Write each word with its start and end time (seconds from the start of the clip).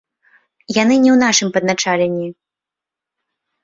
Яны 0.77 0.95
не 1.03 1.11
ў 1.15 1.17
нашым 1.25 1.49
падначаленні. 1.59 2.27